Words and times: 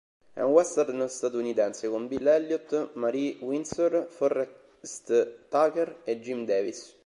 È 0.33 0.41
un 0.41 0.51
western 0.53 1.07
statunitense 1.07 1.87
con 1.87 2.07
Bill 2.07 2.25
Elliott, 2.25 2.93
Marie 2.93 3.37
Windsor, 3.39 4.07
Forrest 4.09 5.45
Tucker 5.49 5.99
e 6.05 6.19
Jim 6.19 6.43
Davis. 6.43 6.97